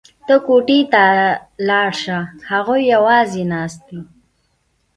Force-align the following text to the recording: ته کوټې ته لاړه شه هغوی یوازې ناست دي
ته 0.27 0.35
کوټې 0.45 0.79
ته 0.93 1.03
لاړه 1.67 1.95
شه 2.01 2.17
هغوی 2.51 2.81
یوازې 2.93 3.43
ناست 3.53 3.81
دي 3.89 4.01